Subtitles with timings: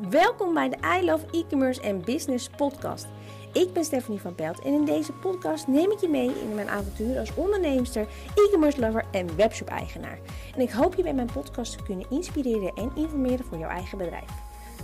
[0.00, 3.06] Welkom bij de I Love E-commerce en Business podcast.
[3.52, 6.68] Ik ben Stephanie van Pelt en in deze podcast neem ik je mee in mijn
[6.68, 10.18] avontuur als onderneemster, e-commerce lover en webshop eigenaar.
[10.54, 13.98] En ik hoop je bij mijn podcast te kunnen inspireren en informeren voor jouw eigen
[13.98, 14.30] bedrijf.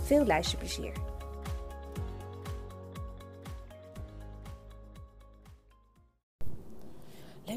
[0.03, 0.91] Veel luisterplezier.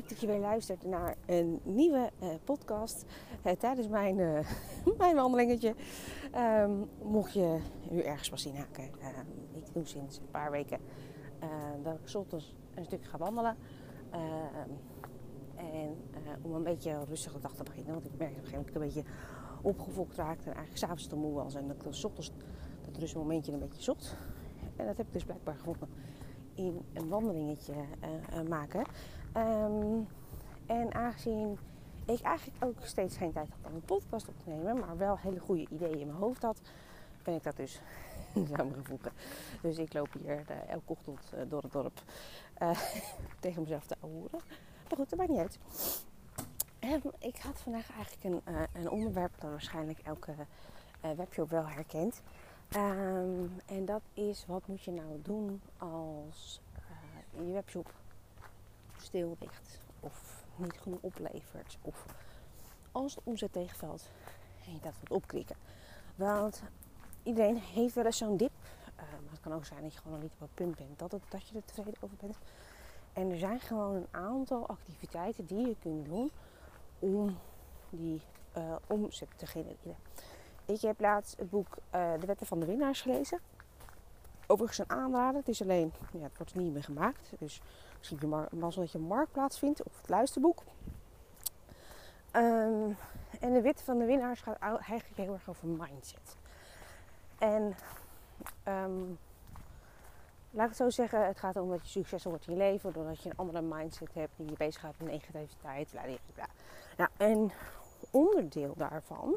[0.06, 3.04] Dat je weer luistert naar een nieuwe uh, podcast
[3.46, 4.38] uh, tijdens mijn, uh,
[4.98, 5.74] mijn wandelingetje.
[6.36, 7.58] Um, mocht je
[7.90, 8.84] nu ergens pas zien haken,
[9.52, 10.78] ik doe sinds een paar weken
[11.82, 13.56] dat ik ochtends een stuk ga wandelen.
[14.10, 14.70] Ehm,
[15.56, 15.96] en
[16.42, 18.74] om een beetje rustig de dag te beginnen, want ik merk op een gegeven moment
[18.74, 19.10] dat ik een beetje
[19.62, 21.54] opgefokt raakte en eigenlijk s'avonds te moe was.
[21.54, 22.32] En dat ik dan ochtends
[22.84, 24.16] dat rustmomentje een beetje zocht.
[24.76, 25.88] En dat heb ik dus blijkbaar gevonden
[26.54, 27.74] in een wandelingetje
[28.48, 28.84] maken.
[29.36, 30.08] Um,
[30.66, 31.58] en aangezien
[32.04, 35.18] ik eigenlijk ook steeds geen tijd had om een podcast op te nemen, maar wel
[35.18, 36.60] hele goede ideeën in mijn hoofd had,
[37.22, 37.80] ben ik dat dus
[38.56, 39.12] samengevoegen.
[39.62, 42.02] Dus ik loop hier uh, elke ochtend uh, door het dorp
[42.62, 42.78] uh,
[43.40, 44.40] tegen mezelf te ahoeren.
[44.88, 45.58] Maar goed, dat maakt niet uit.
[46.80, 50.34] Um, ik had vandaag eigenlijk een, een onderwerp dat waarschijnlijk elke
[51.16, 52.22] webshop wel herkent.
[52.76, 56.60] Um, en dat is, wat moet je nou doen als
[57.36, 57.92] je webshop
[59.02, 59.36] stil
[60.00, 62.06] of niet genoeg oplevert of
[62.92, 64.10] als de omzet tegenvalt
[64.66, 65.56] en je dat moet opkrikken.
[66.14, 66.62] Want
[67.22, 68.52] iedereen heeft wel eens zo'n dip.
[68.96, 70.98] Uh, maar het kan ook zijn dat je gewoon nog niet op het punt bent
[70.98, 72.38] dat, dat je er tevreden over bent.
[73.12, 76.30] En er zijn gewoon een aantal activiteiten die je kunt doen
[76.98, 77.38] om
[77.90, 78.22] die
[78.56, 79.96] uh, omzet te genereren.
[80.64, 83.40] Ik heb laatst het boek uh, De Wetten van de Winnaars gelezen.
[84.46, 85.38] Overigens een aanrader.
[85.38, 87.32] Het is alleen, ja, het wordt niet meer gemaakt.
[87.38, 87.60] Dus
[88.10, 90.62] misschien je mazzel dat je een marktplaats vindt of het luisterboek.
[92.36, 92.96] Um,
[93.40, 96.36] en de wit van de winnaars gaat eigenlijk heel erg over mindset.
[97.38, 97.76] En
[98.68, 99.18] um,
[100.50, 102.92] laat ik het zo zeggen, het gaat om dat je succesvol wordt in je leven,
[102.92, 105.90] doordat je een andere mindset hebt die je bezighoudt met negativiteit.
[105.90, 106.02] Bla,
[106.34, 106.46] bla.
[106.96, 107.52] Nou, en
[108.10, 109.36] onderdeel daarvan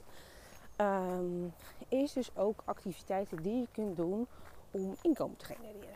[0.77, 1.53] um,
[1.87, 4.27] is dus ook activiteiten die je kunt doen
[4.71, 5.94] om inkomen te genereren.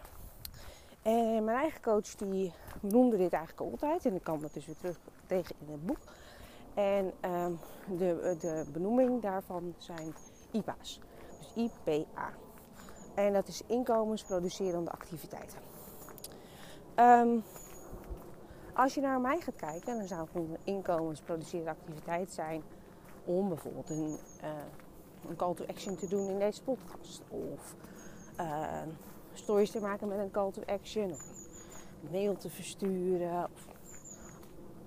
[1.02, 4.06] En mijn eigen coach die noemde dit eigenlijk altijd.
[4.06, 6.00] En ik kan dat dus weer terug tegen in het boek.
[6.74, 7.60] En um,
[7.98, 10.14] de, de benoeming daarvan zijn
[10.52, 11.00] IPA's.
[11.38, 12.30] Dus IPA.
[13.16, 15.60] En dat is inkomensproducerende activiteiten.
[16.96, 17.44] Um,
[18.74, 22.64] als je naar mij gaat kijken, dan zou het een inkomensproducerende activiteit zijn
[23.26, 24.50] om bijvoorbeeld een, uh,
[25.30, 27.22] een call to action te doen in deze podcast.
[27.30, 27.76] Of
[28.40, 28.82] uh,
[29.40, 31.12] stories te maken met een call to action.
[31.12, 31.22] Of
[32.04, 33.44] een mail te versturen.
[33.44, 33.68] Of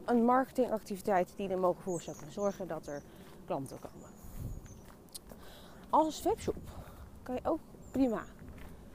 [0.04, 3.02] een marketingactiviteit die er mogen voor zou kunnen zorgen dat er
[3.44, 4.08] klanten komen.
[5.90, 6.56] Als webshop
[7.22, 7.60] kan je ook
[7.90, 8.24] prima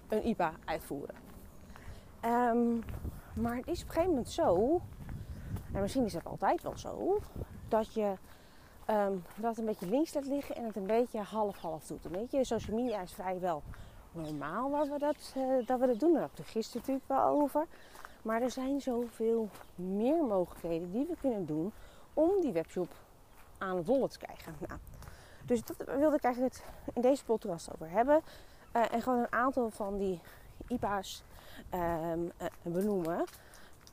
[0.08, 1.16] een IPA uitvoeren.
[2.26, 2.84] Um,
[3.34, 4.82] maar het is op een gegeven moment zo,
[5.74, 7.20] en misschien is dat altijd wel zo,
[7.68, 8.14] dat je
[8.90, 12.06] um, dat een beetje links laat liggen en het een beetje half-half doet.
[12.06, 13.64] Een beetje social media is vrijwel
[14.22, 16.14] normaal dat we dat, uh, dat we dat doen.
[16.14, 17.66] Daar had ik gisteren natuurlijk wel over.
[18.22, 21.72] Maar er zijn zoveel meer mogelijkheden die we kunnen doen
[22.14, 22.92] om die webshop
[23.58, 24.56] aan het rollen te krijgen.
[24.68, 24.80] Nou,
[25.46, 26.64] dus dat wilde ik eigenlijk
[26.94, 28.22] in deze podcast over hebben.
[28.76, 30.20] Uh, en gewoon een aantal van die
[30.68, 31.24] IPA's
[31.74, 33.26] um, uh, benoemen.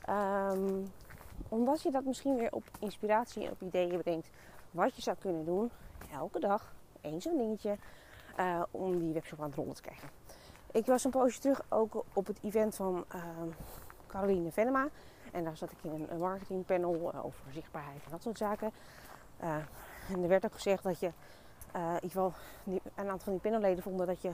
[0.08, 0.92] Um,
[1.48, 4.28] omdat je dat misschien weer op inspiratie en op ideeën bedenkt
[4.70, 5.70] wat je zou kunnen doen.
[6.12, 7.76] Elke dag één zo'n dingetje
[8.40, 10.08] uh, om die webshop aan het rollen te krijgen.
[10.72, 13.22] Ik was een poosje terug ook op het event van uh,
[14.06, 14.88] Caroline Venema.
[15.32, 18.72] En daar zat ik in een marketingpanel uh, over zichtbaarheid en dat soort zaken.
[19.42, 19.54] Uh,
[20.08, 21.12] en er werd ook gezegd dat je,
[21.72, 22.32] in ieder geval
[22.64, 24.32] een aantal van die panelleden vonden dat je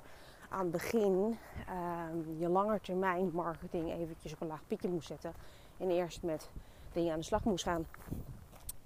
[0.49, 5.33] aan het begin ehm, je langetermijn marketing eventjes op een laag pitje moest zetten.
[5.77, 6.51] En eerst met
[6.93, 7.87] dingen aan de slag moest gaan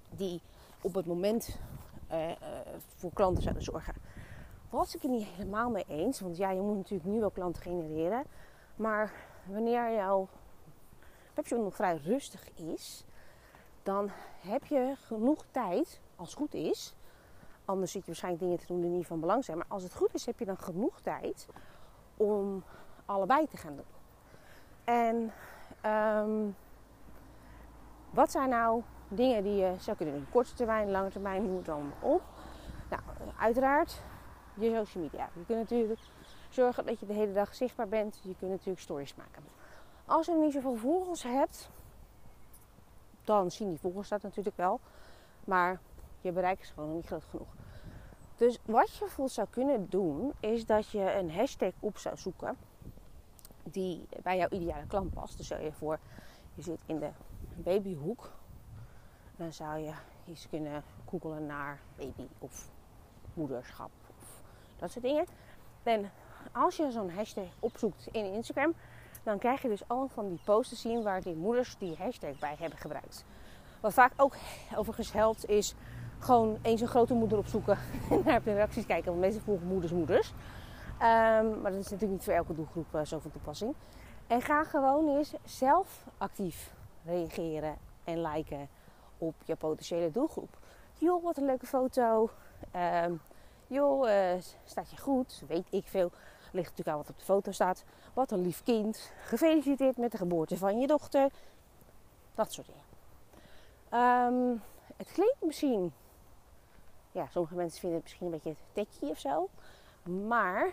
[0.09, 0.41] die
[0.81, 1.59] op het moment
[2.95, 3.93] voor klanten zouden zorgen
[4.75, 6.19] was ik het niet helemaal mee eens.
[6.19, 8.23] Want ja, je moet natuurlijk nu wel klanten genereren.
[8.75, 9.13] Maar
[9.45, 10.27] wanneer jouw
[11.33, 13.05] webshop nog vrij rustig is,
[13.83, 16.95] dan heb je genoeg tijd, als het goed is.
[17.65, 19.57] Anders zit je waarschijnlijk dingen te doen die niet van belang zijn.
[19.57, 21.47] Maar als het goed is, heb je dan genoeg tijd
[22.17, 22.63] om
[23.05, 23.85] allebei te gaan doen.
[24.83, 25.31] En
[25.91, 26.55] um,
[28.09, 30.29] wat zijn nou dingen die je zou kunnen doen?
[30.29, 32.21] Korte termijn, lange termijn, noem het dan op.
[32.89, 33.01] Nou,
[33.37, 34.03] uiteraard
[34.59, 35.29] je social media.
[35.33, 35.99] Je kunt natuurlijk
[36.49, 38.19] zorgen dat je de hele dag zichtbaar bent.
[38.23, 39.43] Je kunt natuurlijk stories maken.
[40.05, 41.69] Als je niet zoveel volgers hebt,
[43.23, 44.79] dan zien die volgers dat natuurlijk wel.
[45.45, 45.79] Maar
[46.21, 47.47] je bereik is gewoon niet groot genoeg.
[48.35, 52.57] Dus wat je bijvoorbeeld zou kunnen doen, is dat je een hashtag op zou zoeken
[53.63, 55.37] die bij jouw ideale klant past.
[55.37, 55.99] Dus stel je voor,
[56.53, 57.09] je zit in de
[57.55, 58.31] babyhoek.
[59.37, 59.93] Dan zou je
[60.27, 62.69] eens kunnen googelen naar baby of
[63.33, 63.91] moederschap
[64.79, 65.25] dat soort dingen.
[65.83, 66.11] En
[66.51, 68.73] als je zo'n hashtag opzoekt in Instagram,
[69.23, 72.39] dan krijg je dus al van die posts te zien waar die moeders die hashtag
[72.39, 73.25] bij hebben gebruikt.
[73.79, 74.35] Wat vaak ook
[74.75, 75.75] overigens helpt is
[76.19, 77.77] gewoon eens een grote moeder opzoeken
[78.11, 79.09] en naar de reacties kijken.
[79.11, 80.33] Want meestal volgen moeders moeders.
[80.99, 83.75] Ehm, maar dat is natuurlijk niet voor elke doelgroep uh, zo van toepassing.
[84.27, 86.73] En ga gewoon eens zelf actief
[87.05, 88.67] reageren en liken
[89.17, 90.57] op je potentiële doelgroep.
[90.93, 92.29] Joh, wat een leuke foto.
[93.03, 93.21] Um,
[93.67, 95.43] joh, uh, staat je goed?
[95.47, 96.11] Weet ik veel.
[96.51, 97.83] Ligt natuurlijk aan wat op de foto staat.
[98.13, 99.11] Wat een lief kind.
[99.23, 101.31] Gefeliciteerd met de geboorte van je dochter.
[102.35, 102.83] Dat soort dingen.
[104.03, 104.61] Um,
[104.95, 105.93] het klinkt misschien...
[107.11, 109.49] Ja, sommige mensen vinden het misschien een beetje techie of zo.
[110.03, 110.65] Maar...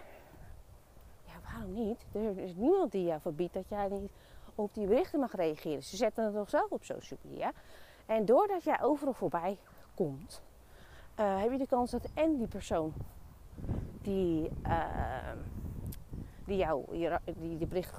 [1.24, 2.04] Ja, waarom niet?
[2.12, 4.12] Er is niemand die jou verbiedt dat jij niet
[4.54, 5.82] op die berichten mag reageren.
[5.82, 7.52] Ze zetten het toch zelf op social media.
[8.06, 9.58] En doordat jij overal voorbij
[9.94, 10.42] komt...
[11.20, 12.92] Uh, heb je de kans dat en die persoon
[14.02, 14.50] die...
[14.66, 15.32] Uh,
[16.44, 16.84] die, jou,
[17.38, 17.96] die de bericht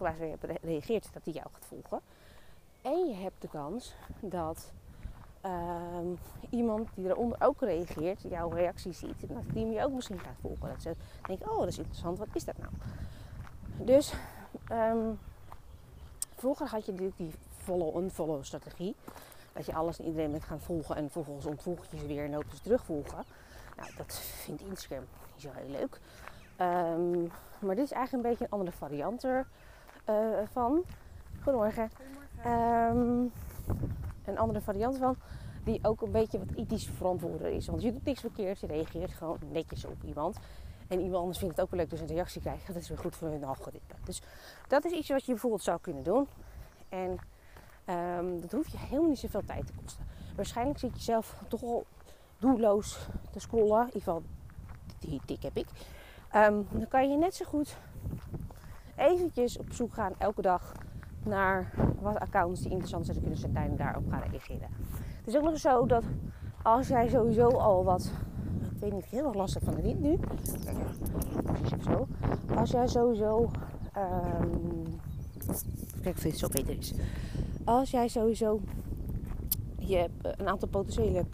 [0.62, 2.02] reageert, dat die jou gaat volgen.
[2.82, 4.72] En je hebt de kans dat
[5.46, 5.98] uh,
[6.50, 9.28] iemand die eronder ook reageert, jouw reactie ziet.
[9.28, 10.70] En dat die je ook misschien gaat volgen.
[10.70, 10.96] Dat ze
[11.28, 12.72] denken, oh dat is interessant, wat is dat nou?
[13.78, 14.14] Dus
[14.72, 15.20] um,
[16.36, 18.96] vroeger had je natuurlijk die follow-unfollow strategie.
[19.54, 22.34] Dat je alles en iedereen bent gaan volgen en vervolgens ontvolg je ze weer en
[22.34, 23.24] hoop ze terugvolgen.
[23.78, 26.00] Nou, dat vindt Instagram niet zo heel leuk.
[26.62, 29.24] Um, maar dit is eigenlijk een beetje een andere variant
[30.06, 30.74] ervan.
[30.74, 30.82] Uh,
[31.44, 31.90] Goedemorgen.
[31.96, 32.98] Goedemorgen.
[32.98, 33.32] Um,
[34.26, 35.16] een andere variant van.
[35.64, 37.68] Die ook een beetje wat ethisch verantwoorder is.
[37.68, 38.60] Want je doet niks verkeerd.
[38.60, 40.38] Je reageert gewoon netjes op iemand.
[40.88, 42.74] En iemand anders vindt het ook wel leuk dus een reactie krijgen.
[42.74, 43.96] Dat is weer goed voor hun algoritme.
[44.04, 44.22] Dus
[44.68, 46.28] dat is iets wat je bijvoorbeeld zou kunnen doen.
[46.90, 47.18] En
[47.90, 50.06] um, dat hoeft je helemaal niet zoveel tijd te kosten.
[50.36, 51.86] Waarschijnlijk zit je zelf toch al
[52.38, 53.80] doelloos te scrollen.
[53.80, 54.24] In ieder geval,
[55.00, 55.68] die tik heb ik.
[56.36, 57.78] Um, dan kan je net zo goed
[58.96, 60.72] eventjes op zoek gaan elke dag
[61.24, 64.68] naar wat accounts die interessant zijn kunnen zijn en daarop gaan reageren.
[65.18, 66.04] Het is ook nog zo dat
[66.64, 68.12] als jij sowieso al wat,
[68.74, 70.20] ik weet niet, heel erg lastig van de wind nu.
[71.84, 72.08] Zo.
[72.56, 73.52] Als jij sowieso,
[73.98, 75.00] um,
[76.02, 76.94] kijk of het zo beter is.
[77.66, 78.62] Als jij sowieso
[79.80, 81.26] je een aantal potentiële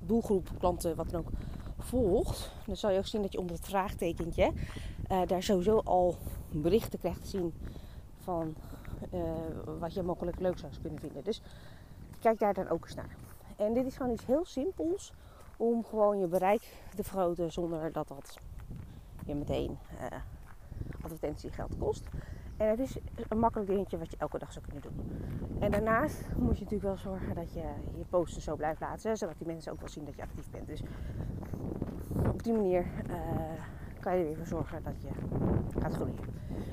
[0.00, 1.30] doelgroep, klanten, wat dan ook,
[1.78, 4.52] volgt, dan zal je ook zien dat je onder het vraagtekentje
[5.10, 6.16] uh, daar sowieso al
[6.50, 7.54] berichten krijgt te zien
[8.16, 8.54] van
[9.14, 9.20] uh,
[9.78, 11.24] wat je mogelijk leuk zou kunnen vinden.
[11.24, 11.42] Dus
[12.20, 13.16] kijk daar dan ook eens naar.
[13.56, 15.12] En dit is gewoon iets heel simpels
[15.56, 18.38] om gewoon je bereik te vergroten zonder dat dat
[19.26, 20.06] je meteen uh,
[21.02, 22.04] advertentiegeld kost.
[22.62, 22.98] En het is
[23.28, 25.20] een makkelijk dingetje wat je elke dag zou kunnen doen.
[25.58, 27.62] En daarnaast moet je natuurlijk wel zorgen dat je
[27.96, 30.66] je posten zo blijft laten, zodat die mensen ook wel zien dat je actief bent.
[30.66, 30.82] Dus
[32.26, 33.16] op die manier uh,
[34.00, 35.08] kan je er weer voor zorgen dat je
[35.80, 36.14] gaat groeien.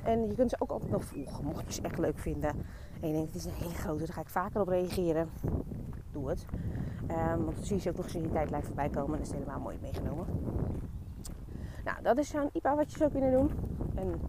[0.03, 2.49] En je kunt ze ook altijd nog volgen, mocht je ze echt leuk vinden.
[3.01, 5.29] En je denkt, het is een hele grote, daar ga ik vaker op reageren.
[6.11, 6.45] Doe het.
[7.11, 9.17] Um, want dan zie je ze ook nog eens in je tijdlijn voorbij komen en
[9.17, 10.25] dat is helemaal mooi meegenomen.
[11.83, 13.51] Nou, dat is zo'n IPA wat je zou kunnen doen.
[13.95, 14.21] Een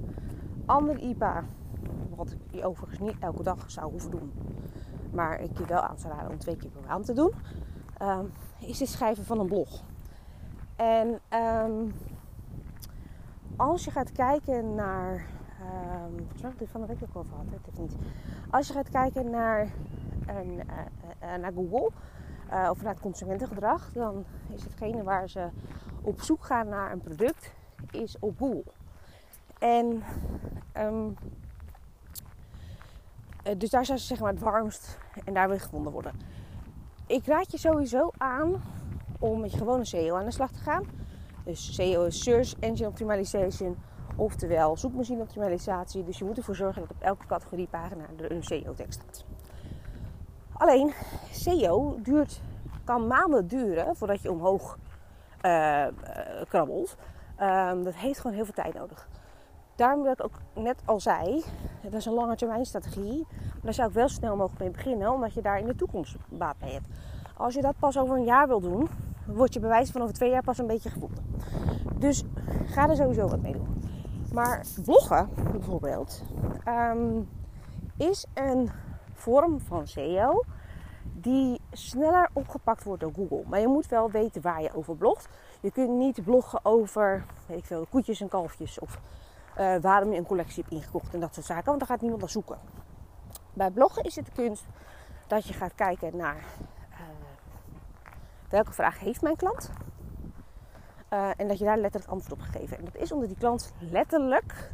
[0.70, 1.44] ander IPA,
[2.14, 4.32] wat je overigens niet elke dag zou hoeven doen,
[5.12, 7.32] maar ik je wel aan zou raden om twee keer per maand te doen,
[8.02, 9.82] um, is het schrijven van een blog.
[10.76, 11.20] En
[11.66, 11.94] um,
[13.56, 15.12] als je gaat kijken naar.
[15.12, 17.46] Um, volgens heb ik van de week ook over gehad.
[17.50, 17.96] Het heeft niet.
[18.50, 19.68] Als je gaat kijken naar,
[20.26, 20.60] een, uh,
[21.22, 21.90] uh, naar Google
[22.52, 25.48] uh, of naar het consumentengedrag, dan is hetgene waar ze
[26.02, 27.52] op zoek gaan naar een product,
[27.90, 28.72] is op Google.
[29.58, 30.02] En
[30.76, 31.16] um,
[33.56, 36.12] dus daar zijn ze zeg maar het warmst en daar wil gevonden worden.
[37.06, 38.62] Ik raad je sowieso aan
[39.18, 40.84] om met je gewone SEO aan de slag te gaan.
[41.44, 43.76] Dus SEO is Search Engine Optimization,
[44.16, 46.04] oftewel zoekmachine optimalisatie.
[46.04, 49.24] Dus je moet ervoor zorgen dat op elke categorie pagina er een SEO-tekst staat.
[50.52, 50.92] Alleen
[51.30, 52.40] SEO duurt,
[52.84, 54.78] kan maanden duren voordat je omhoog
[55.42, 55.86] uh,
[56.48, 56.96] krabbelt.
[57.40, 59.08] Um, dat heeft gewoon heel veel tijd nodig.
[59.80, 61.44] Daarom dat ik ook net al zei,
[61.82, 63.26] dat is een lange termijn strategie.
[63.30, 66.16] Maar daar zou ik wel snel mogelijk mee beginnen, omdat je daar in de toekomst
[66.28, 66.86] baat mee hebt.
[67.36, 68.88] Als je dat pas over een jaar wil doen,
[69.26, 71.24] wordt je bewijs van over twee jaar pas een beetje gevonden.
[71.98, 72.24] Dus
[72.66, 73.82] ga er sowieso wat mee doen.
[74.32, 76.22] Maar bloggen bijvoorbeeld
[76.68, 77.28] um,
[77.96, 78.70] is een
[79.14, 80.42] vorm van SEO
[81.12, 83.42] die sneller opgepakt wordt door Google.
[83.46, 85.28] Maar je moet wel weten waar je over blogt.
[85.60, 88.98] Je kunt niet bloggen over weet ik veel, koetjes en kalfjes of
[89.58, 92.20] uh, waarom je een collectie hebt ingekocht en dat soort zaken, want dan gaat niemand
[92.20, 92.58] naar zoeken.
[93.52, 94.64] Bij bloggen is het de kunst
[95.26, 96.44] dat je gaat kijken naar
[96.90, 96.98] uh,
[98.48, 99.70] welke vraag heeft mijn klant
[101.12, 102.78] uh, en dat je daar letterlijk antwoord op gegeven.
[102.78, 104.72] En dat is omdat die klant letterlijk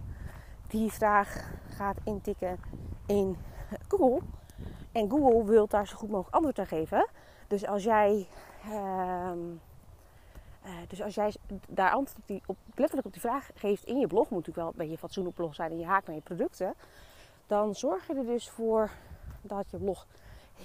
[0.68, 2.58] die vraag gaat intikken
[3.06, 3.36] in
[3.88, 4.20] Google.
[4.92, 7.08] En Google wil daar zo goed mogelijk antwoord aan geven.
[7.46, 8.28] Dus als jij,
[10.66, 11.34] uh, dus als jij
[11.68, 14.56] daar antwoord op, die, op, letterlijk op die vraag geeft in je blog, moet natuurlijk
[14.56, 16.74] wel een beetje fatsoen op blog zijn en je haakt naar je producten.
[17.46, 18.90] Dan zorg je er dus voor
[19.42, 20.06] dat je blog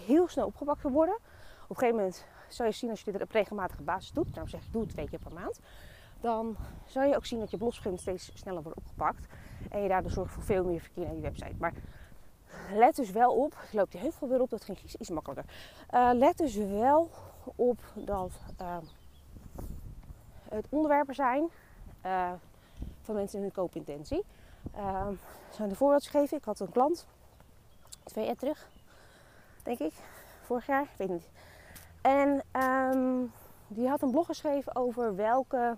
[0.06, 1.16] heel snel opgepakt kan worden.
[1.16, 4.48] Op een gegeven moment zal je zien als je dit op regelmatige basis doet, daarom
[4.48, 5.60] zeg ik doe het twee keer per maand,
[6.20, 6.56] dan
[6.86, 9.26] zal je ook zien dat je blog steeds sneller wordt opgepakt.
[9.70, 11.56] En je daardoor zorgt voor veel meer verkeer naar je website.
[11.60, 11.74] Maar
[12.74, 15.46] let dus wel op, ik loop die heuvel weer op, dat ging iets makkelijker.
[15.92, 17.10] Uh, let dus wel
[17.56, 18.32] op dat
[18.62, 18.78] uh,
[20.52, 21.50] het onderwerpen zijn
[22.06, 22.32] uh,
[23.02, 24.24] van mensen in hun koopintentie.
[24.76, 25.08] Uh,
[25.50, 26.38] ik zal een voorbeeld geven.
[26.38, 27.08] Ik had een klant,
[28.04, 28.70] twee jaar terug,
[29.64, 29.94] denk ik,
[30.42, 31.30] vorig jaar, ik weet niet.
[32.02, 33.32] En um,
[33.68, 35.78] die had een blog geschreven over welke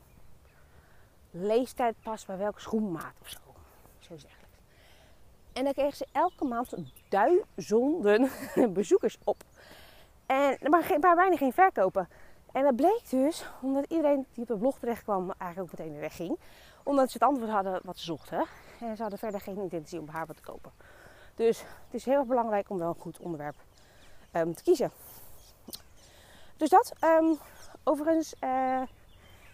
[1.32, 3.40] leeftijd past bij welke schoenmaat of zo.
[4.00, 4.42] Zo zeg
[5.54, 6.74] en dan kregen ze elke maand
[7.10, 8.30] duizenden
[8.74, 9.44] bezoekers op.
[10.26, 12.08] En maar, geen, weinig geen verkopen.
[12.54, 15.92] En dat bleek dus omdat iedereen die op de blog terecht kwam eigenlijk ook meteen
[15.92, 16.40] weer wegging.
[16.84, 18.46] Omdat ze het antwoord hadden wat ze zochten.
[18.80, 20.72] En ze hadden verder geen intentie om haar wat te kopen.
[21.36, 23.56] Dus het is heel erg belangrijk om wel een goed onderwerp
[24.32, 24.92] um, te kiezen.
[26.58, 26.94] Dus dat.
[27.04, 27.38] Um,
[27.84, 28.82] overigens, uh,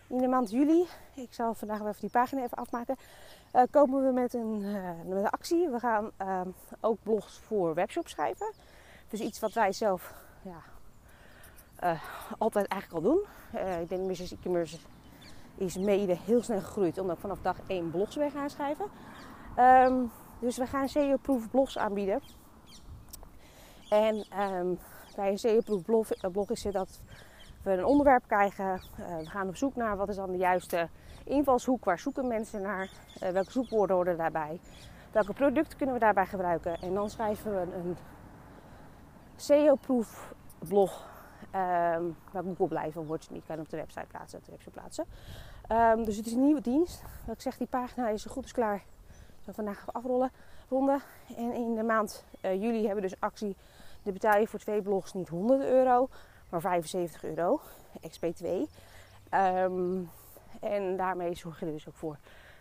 [0.07, 2.95] in de maand juli, ik zal vandaag even die pagina even afmaken,
[3.53, 5.69] uh, komen we met een, uh, met een actie.
[5.69, 6.41] We gaan uh,
[6.79, 8.53] ook blogs voor webshops schrijven.
[9.09, 10.61] Dus iets wat wij zelf ja,
[11.79, 12.03] eh,
[12.37, 13.25] altijd eigenlijk al doen.
[13.81, 14.31] ik denk Mrs.
[14.31, 14.77] E-commerce
[15.55, 18.85] is mede heel snel gegroeid omdat ik vanaf dag 1 blogs ben gaan schrijven.
[19.57, 22.21] Um, dus we gaan SEO-proof blogs aanbieden.
[23.89, 24.79] En um,
[25.15, 27.01] bij een SEO-proof blog, blog is het dat
[27.63, 28.81] we een onderwerp krijgen.
[28.95, 30.89] we gaan op zoek naar wat is dan de juiste
[31.23, 32.89] invalshoek, waar zoeken mensen naar,
[33.23, 34.59] uh, welke zoekwoorden horen daarbij,
[35.11, 36.81] welke producten kunnen we daarbij gebruiken.
[36.81, 37.97] En dan schrijven we een
[39.35, 40.33] SEO-proof
[40.67, 41.08] blog
[41.55, 43.27] um, waar Google blij van wordt.
[43.31, 45.05] Die kan op de website plaatsen, op plaatsen.
[45.71, 47.01] Um, dus het is een nieuwe dienst.
[47.25, 48.83] Wat ik zeg, die pagina is zo goed als klaar.
[49.41, 50.31] Zal vandaag afrollen.
[50.69, 51.01] Ronden.
[51.37, 53.55] En in de maand uh, juli hebben we dus actie.
[54.03, 56.09] De betaal je voor twee blogs niet 100 euro,
[56.49, 57.59] maar 75 euro.
[58.01, 58.47] XP2.
[59.33, 60.09] Um,
[60.59, 62.17] en daarmee zorg je er dus ook voor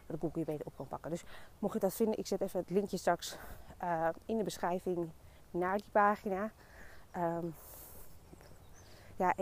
[0.07, 1.11] dat Google je beter op kan pakken.
[1.11, 1.25] Dus
[1.59, 3.37] mocht je dat vinden, ik zet even het linkje straks
[3.83, 5.11] uh, in de beschrijving
[5.50, 6.50] naar die pagina.
[9.18, 9.34] Ja,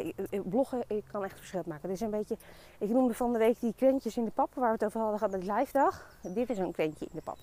[0.44, 1.88] bloggen ik kan echt verschil maken.
[1.88, 2.36] Dit is een beetje,
[2.78, 5.18] ik noemde van de week die krentjes in de pap, waar we het over hadden
[5.18, 6.18] gehad met de live dag.
[6.22, 7.38] Dit is een krentje in de pap.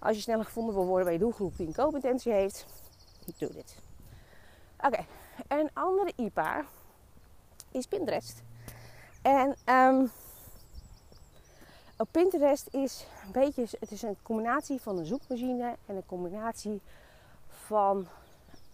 [0.00, 2.66] Als je sneller gevonden wil worden bij je doelgroep die een koopintentie heeft,
[3.38, 3.76] doe dit.
[4.80, 5.06] Oké,
[5.48, 6.64] een andere IPA
[7.70, 8.42] is Pinterest.
[9.22, 10.10] En um,
[11.96, 16.80] op Pinterest is een beetje, het is een combinatie van een zoekmachine en een combinatie
[17.48, 18.06] van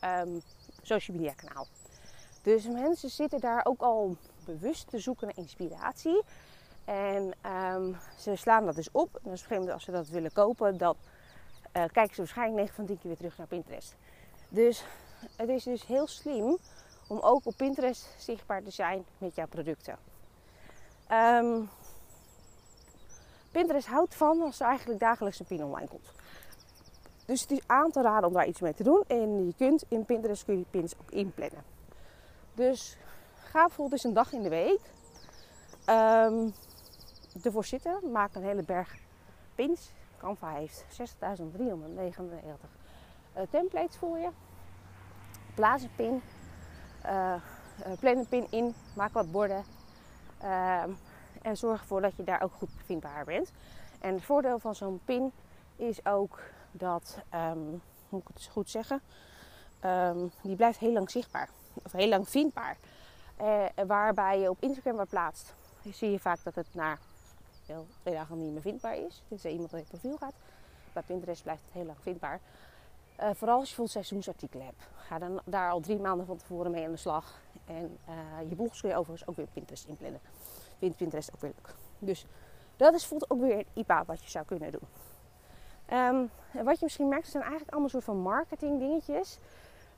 [0.04, 0.42] um,
[0.82, 1.66] social media kanaal.
[2.42, 6.22] Dus mensen zitten daar ook al bewust te zoeken naar inspiratie.
[6.84, 7.32] En
[7.74, 9.14] um, ze slaan dat dus op.
[9.14, 10.96] En gegeven moment als ze dat willen kopen, dan
[11.76, 13.96] uh, kijken ze waarschijnlijk 9 van 10 keer weer terug naar Pinterest.
[14.48, 14.84] Dus
[15.36, 16.58] het is dus heel slim
[17.08, 19.98] om ook op Pinterest zichtbaar te zijn met jouw producten.
[21.12, 21.68] Um,
[23.50, 26.12] Pinterest houdt van als er eigenlijk dagelijks een pin online komt.
[27.24, 29.04] Dus het is aan te raden om daar iets mee te doen.
[29.06, 31.69] En je kunt in Pinterest kun je pins ook inplannen.
[32.54, 32.96] Dus
[33.34, 34.80] ga bijvoorbeeld eens een dag in de week
[35.86, 36.54] um,
[37.42, 38.10] ervoor zitten.
[38.10, 38.96] Maak een hele berg
[39.54, 39.92] pins.
[40.18, 40.96] Canva heeft 60.399
[43.36, 44.28] uh, templates voor je.
[45.54, 46.22] Plaats een pin.
[47.06, 47.34] Uh,
[48.00, 48.74] plan een pin in.
[48.94, 49.64] Maak wat borden.
[50.42, 50.82] Uh,
[51.42, 53.52] en zorg ervoor dat je daar ook goed vindbaar bent.
[54.00, 55.32] En het voordeel van zo'n pin
[55.76, 56.40] is ook
[56.72, 59.02] dat, um, hoe ik het goed zeggen,
[60.42, 61.48] die blijft heel lang zichtbaar.
[61.72, 62.76] Of heel lang vindbaar.
[63.40, 65.54] Uh, waarbij je op Instagram wat plaatst,
[65.92, 66.98] zie je vaak dat het na
[67.66, 69.22] wel, twee dagen niet meer vindbaar is.
[69.28, 70.34] Dus iemand op je profiel gaat.
[70.92, 72.40] Bij Pinterest blijft het heel lang vindbaar.
[73.20, 74.82] Uh, vooral als je veel seizoensartikelen hebt.
[74.96, 77.40] Ga dan daar al drie maanden van tevoren mee aan de slag.
[77.66, 80.20] En uh, je blogs kun je overigens ook weer op Pinterest inplannen
[80.80, 81.74] vindt Pinterest ook weer leuk.
[81.98, 82.26] Dus
[82.76, 84.88] dat is voelt ook weer een IPA wat je zou kunnen doen.
[85.86, 89.38] En wat je misschien merkt, zijn eigenlijk allemaal soort van marketing dingetjes.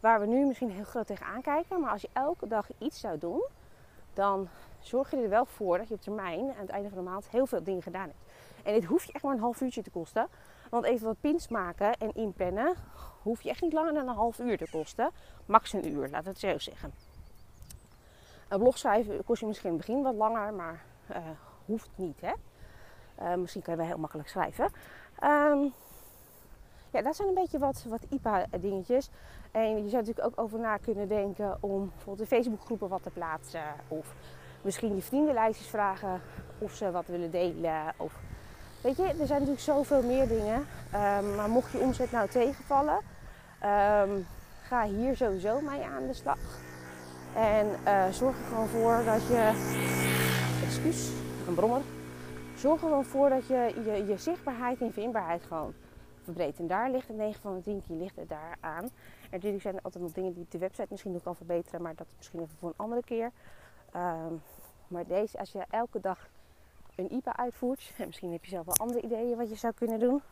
[0.02, 1.80] Waar we nu misschien heel groot tegenaan kijken.
[1.80, 3.44] Maar als je elke dag iets zou doen,
[4.14, 7.10] dan zorg je er wel voor dat je op termijn aan het einde van de
[7.10, 8.32] maand heel veel dingen gedaan hebt.
[8.62, 10.28] En dit hoeft je echt maar een half uurtje te kosten.
[10.70, 12.74] Want even wat pins maken en inpennen
[13.22, 15.10] hoef je echt niet langer dan een half uur te kosten.
[15.46, 16.92] Max een uur, laat het zo zeggen.
[18.48, 21.16] Een blog schrijven kost je misschien in het begin wat langer, maar uh,
[21.64, 22.20] hoeft niet.
[22.20, 22.32] Hè?
[23.20, 24.72] Uh, misschien kan je wel heel makkelijk schrijven.
[25.24, 25.72] Um,
[26.92, 29.10] ja, dat zijn een beetje wat, wat IPA-dingetjes.
[29.50, 33.10] En je zou natuurlijk ook over na kunnen denken om bijvoorbeeld in Facebookgroepen wat te
[33.10, 33.64] plaatsen.
[33.88, 34.14] Of
[34.62, 36.20] misschien je vriendenlijstjes vragen
[36.58, 37.94] of ze wat willen delen.
[37.96, 38.12] Of,
[38.80, 40.56] weet je, er zijn natuurlijk zoveel meer dingen.
[40.94, 42.98] Um, maar mocht je omzet nou tegenvallen,
[43.64, 44.26] um,
[44.62, 46.38] ga hier sowieso mee aan de slag.
[47.34, 49.52] En uh, zorg er gewoon voor dat je.
[50.64, 51.10] Excuus,
[51.48, 51.80] een brommer.
[52.56, 55.74] Zorg er gewoon voor dat je je, je zichtbaarheid en vindbaarheid gewoon
[56.22, 56.58] verbreedt.
[56.58, 58.84] En daar ligt het 9 van de 10 keer ligt het daar aan.
[58.84, 58.90] En
[59.30, 62.06] natuurlijk zijn er altijd nog dingen die de website misschien nog kan verbeteren, maar dat
[62.06, 63.30] is misschien even voor een andere keer.
[63.96, 64.42] Um,
[64.88, 66.28] maar deze, als je elke dag
[66.96, 69.98] een IPA uitvoert, en misschien heb je zelf wel andere ideeën wat je zou kunnen
[69.98, 70.22] doen,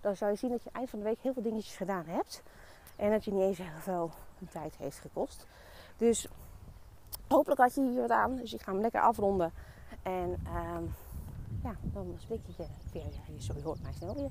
[0.00, 2.42] dan zou je zien dat je eind van de week heel veel dingetjes gedaan hebt.
[2.96, 4.10] En dat je niet eens heel veel
[4.50, 5.46] tijd heeft gekost.
[5.96, 6.28] Dus
[7.28, 8.36] hopelijk had je hier wat aan.
[8.36, 9.52] Dus ik ga hem lekker afronden.
[10.02, 10.94] En um,
[11.62, 13.02] ja, dan spreek ik je weer.
[13.02, 14.30] Ja, je hoort mij snel weer.